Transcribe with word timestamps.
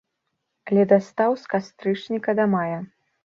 Ледастаў 0.77 1.31
з 1.43 1.53
кастрычніка 1.53 2.37
да 2.43 2.51
мая. 2.57 2.79